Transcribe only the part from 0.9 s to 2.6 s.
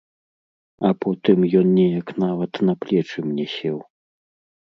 потым ён неяк нават